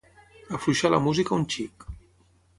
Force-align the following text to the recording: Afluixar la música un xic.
Afluixar 0.59 0.91
la 0.95 1.01
música 1.09 1.37
un 1.39 1.47
xic. 1.57 1.87